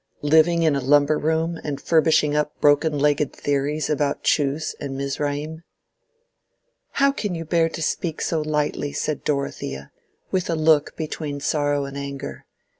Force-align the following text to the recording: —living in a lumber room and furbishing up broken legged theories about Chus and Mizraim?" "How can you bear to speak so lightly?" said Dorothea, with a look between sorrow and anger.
—living 0.23 0.63
in 0.63 0.75
a 0.75 0.81
lumber 0.81 1.15
room 1.19 1.59
and 1.63 1.79
furbishing 1.79 2.35
up 2.35 2.59
broken 2.59 2.97
legged 2.97 3.31
theories 3.35 3.87
about 3.87 4.23
Chus 4.23 4.73
and 4.79 4.97
Mizraim?" 4.97 5.61
"How 6.93 7.11
can 7.11 7.35
you 7.35 7.45
bear 7.45 7.69
to 7.69 7.83
speak 7.83 8.19
so 8.19 8.41
lightly?" 8.41 8.93
said 8.93 9.23
Dorothea, 9.23 9.91
with 10.31 10.49
a 10.49 10.55
look 10.55 10.97
between 10.97 11.39
sorrow 11.39 11.85
and 11.85 11.95
anger. 11.95 12.45